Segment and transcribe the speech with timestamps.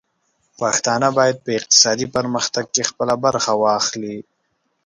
[0.59, 4.17] پښتانه بايد په اقتصادي پرمختګ کې خپله برخه واخلي.